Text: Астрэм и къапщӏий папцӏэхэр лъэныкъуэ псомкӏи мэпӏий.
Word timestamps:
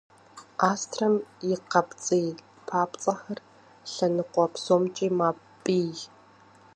Астрэм 0.71 1.15
и 1.51 1.53
къапщӏий 1.71 2.27
папцӏэхэр 2.67 3.39
лъэныкъуэ 3.91 4.45
псомкӏи 4.53 5.07
мэпӏий. 5.17 5.93